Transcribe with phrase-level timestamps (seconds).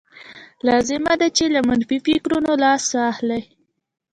[0.67, 3.43] لازمه ده چې له منفي فکرونو لاس واخلئ.